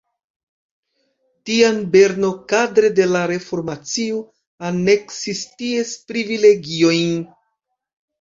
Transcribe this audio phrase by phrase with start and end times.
[1.49, 4.21] Tiam Berno kadre de la reformacio
[4.71, 7.13] aneksis ties privilegiojn.